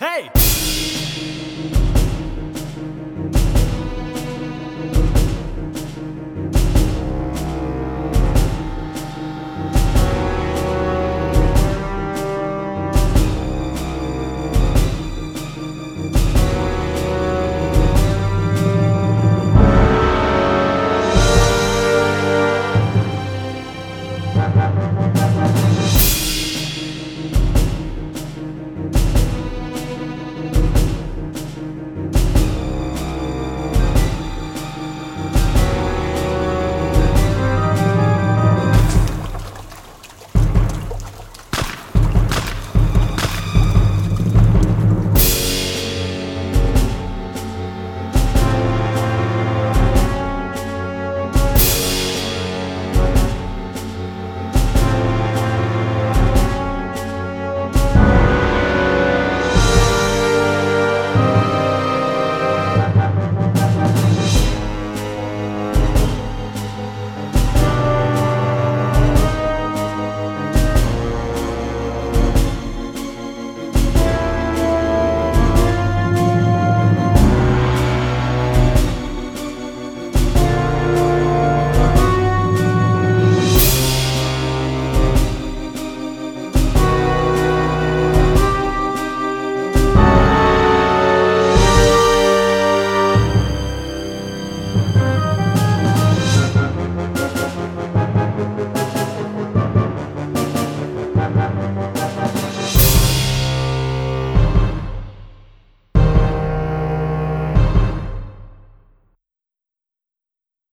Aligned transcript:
Hey! 0.00 0.89